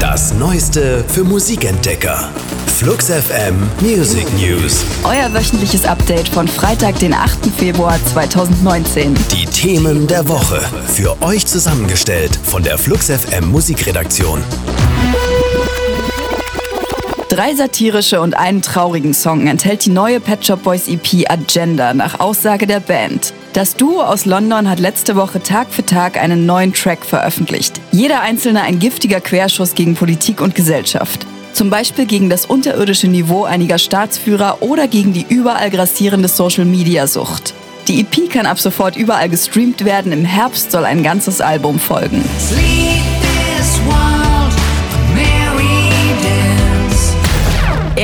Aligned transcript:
Das 0.00 0.32
Neueste 0.32 1.04
für 1.08 1.24
Musikentdecker. 1.24 2.30
Flux 2.66 3.10
FM 3.10 3.68
Music 3.82 4.26
News. 4.32 4.82
Euer 5.04 5.32
wöchentliches 5.34 5.84
Update 5.84 6.26
von 6.30 6.48
Freitag, 6.48 6.98
den 7.00 7.12
8. 7.12 7.46
Februar 7.54 7.98
2019. 8.06 9.14
Die 9.30 9.44
Themen 9.44 10.06
der 10.06 10.26
Woche. 10.26 10.62
Für 10.86 11.20
euch 11.20 11.46
zusammengestellt 11.46 12.38
von 12.42 12.62
der 12.62 12.78
Flux 12.78 13.10
FM 13.10 13.50
Musikredaktion. 13.50 14.42
Drei 17.30 17.54
satirische 17.54 18.20
und 18.20 18.36
einen 18.36 18.60
traurigen 18.60 19.14
Song 19.14 19.46
enthält 19.46 19.84
die 19.84 19.90
neue 19.90 20.18
Pet 20.18 20.44
Shop 20.44 20.64
Boys 20.64 20.88
EP 20.88 21.30
Agenda 21.30 21.94
nach 21.94 22.18
Aussage 22.18 22.66
der 22.66 22.80
Band. 22.80 23.32
Das 23.52 23.76
Duo 23.76 24.02
aus 24.02 24.26
London 24.26 24.68
hat 24.68 24.80
letzte 24.80 25.14
Woche 25.14 25.40
Tag 25.40 25.68
für 25.70 25.86
Tag 25.86 26.20
einen 26.20 26.44
neuen 26.44 26.72
Track 26.72 27.04
veröffentlicht. 27.04 27.80
Jeder 27.92 28.22
einzelne 28.22 28.62
ein 28.62 28.80
giftiger 28.80 29.20
Querschuss 29.20 29.76
gegen 29.76 29.94
Politik 29.94 30.40
und 30.40 30.56
Gesellschaft. 30.56 31.24
Zum 31.52 31.70
Beispiel 31.70 32.06
gegen 32.06 32.30
das 32.30 32.46
unterirdische 32.46 33.06
Niveau 33.06 33.44
einiger 33.44 33.78
Staatsführer 33.78 34.60
oder 34.60 34.88
gegen 34.88 35.12
die 35.12 35.24
überall 35.28 35.70
grassierende 35.70 36.26
Social-Media-Sucht. 36.26 37.54
Die 37.86 38.00
EP 38.00 38.28
kann 38.28 38.46
ab 38.46 38.58
sofort 38.58 38.96
überall 38.96 39.28
gestreamt 39.28 39.84
werden. 39.84 40.10
Im 40.10 40.24
Herbst 40.24 40.72
soll 40.72 40.84
ein 40.84 41.04
ganzes 41.04 41.40
Album 41.40 41.78
folgen. 41.78 42.24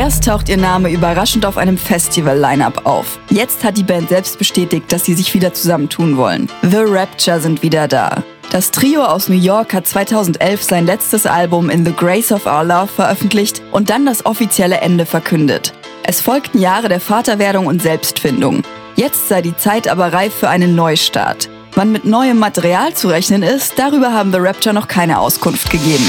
Erst 0.06 0.26
taucht 0.26 0.48
ihr 0.48 0.56
Name 0.56 0.88
überraschend 0.92 1.44
auf 1.44 1.56
einem 1.56 1.76
Festival-Line-Up 1.76 2.86
auf. 2.86 3.18
Jetzt 3.28 3.64
hat 3.64 3.76
die 3.76 3.82
Band 3.82 4.08
selbst 4.08 4.38
bestätigt, 4.38 4.92
dass 4.92 5.04
sie 5.04 5.14
sich 5.14 5.34
wieder 5.34 5.52
zusammentun 5.52 6.16
wollen. 6.16 6.48
The 6.62 6.84
Rapture 6.86 7.40
sind 7.40 7.64
wieder 7.64 7.88
da. 7.88 8.22
Das 8.52 8.70
Trio 8.70 9.02
aus 9.02 9.28
New 9.28 9.34
York 9.34 9.74
hat 9.74 9.88
2011 9.88 10.62
sein 10.62 10.86
letztes 10.86 11.26
Album 11.26 11.70
In 11.70 11.84
the 11.84 11.92
Grace 11.92 12.30
of 12.30 12.46
Our 12.46 12.62
Love 12.62 12.86
veröffentlicht 12.86 13.62
und 13.72 13.90
dann 13.90 14.06
das 14.06 14.24
offizielle 14.24 14.76
Ende 14.76 15.06
verkündet. 15.06 15.72
Es 16.04 16.20
folgten 16.20 16.60
Jahre 16.60 16.88
der 16.88 17.00
Vaterwerdung 17.00 17.66
und 17.66 17.82
Selbstfindung. 17.82 18.62
Jetzt 18.94 19.28
sei 19.28 19.42
die 19.42 19.56
Zeit 19.56 19.88
aber 19.88 20.12
reif 20.12 20.32
für 20.32 20.48
einen 20.48 20.76
Neustart. 20.76 21.48
Wann 21.74 21.90
mit 21.90 22.04
neuem 22.04 22.38
Material 22.38 22.94
zu 22.94 23.08
rechnen 23.08 23.42
ist, 23.42 23.76
darüber 23.76 24.12
haben 24.12 24.30
The 24.30 24.38
Rapture 24.38 24.72
noch 24.72 24.86
keine 24.86 25.18
Auskunft 25.18 25.68
gegeben. 25.68 26.08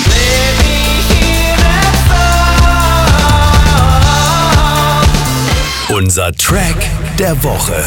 Unser 6.08 6.32
Track 6.32 6.90
der 7.20 7.44
Woche. 7.44 7.84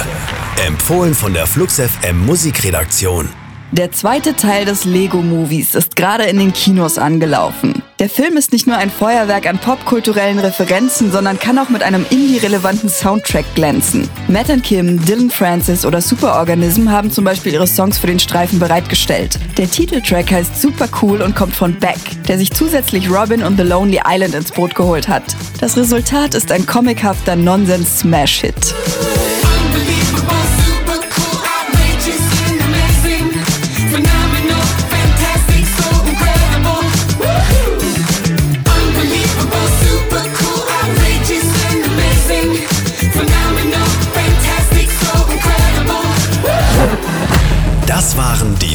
Empfohlen 0.66 1.14
von 1.14 1.32
der 1.32 1.46
Flux 1.46 1.80
FM 1.80 2.26
Musikredaktion. 2.26 3.30
Der 3.72 3.92
zweite 3.92 4.36
Teil 4.36 4.66
des 4.66 4.84
Lego-Movies 4.84 5.74
ist 5.74 5.96
gerade 5.96 6.24
in 6.24 6.38
den 6.38 6.52
Kinos 6.52 6.98
angelaufen. 6.98 7.79
Der 8.00 8.08
Film 8.08 8.38
ist 8.38 8.50
nicht 8.52 8.66
nur 8.66 8.78
ein 8.78 8.90
Feuerwerk 8.90 9.46
an 9.46 9.58
popkulturellen 9.58 10.38
Referenzen, 10.38 11.12
sondern 11.12 11.38
kann 11.38 11.58
auch 11.58 11.68
mit 11.68 11.82
einem 11.82 12.06
indie-relevanten 12.08 12.88
Soundtrack 12.88 13.44
glänzen. 13.54 14.08
Matt 14.26 14.48
and 14.48 14.64
Kim, 14.64 15.04
Dylan 15.04 15.28
Francis 15.28 15.84
oder 15.84 16.00
Superorganism 16.00 16.90
haben 16.90 17.10
zum 17.10 17.26
Beispiel 17.26 17.52
ihre 17.52 17.66
Songs 17.66 17.98
für 17.98 18.06
den 18.06 18.18
Streifen 18.18 18.58
bereitgestellt. 18.58 19.38
Der 19.58 19.70
Titeltrack 19.70 20.32
heißt 20.32 20.62
Super 20.62 20.88
Cool 21.02 21.20
und 21.20 21.36
kommt 21.36 21.54
von 21.54 21.74
Beck, 21.74 21.98
der 22.26 22.38
sich 22.38 22.50
zusätzlich 22.50 23.10
Robin 23.10 23.42
und 23.42 23.58
The 23.58 23.64
Lonely 23.64 24.00
Island 24.06 24.34
ins 24.34 24.50
Boot 24.50 24.74
geholt 24.74 25.06
hat. 25.06 25.36
Das 25.60 25.76
Resultat 25.76 26.34
ist 26.34 26.50
ein 26.52 26.64
comichafter 26.64 27.36
Nonsens-Smash-Hit. 27.36 28.74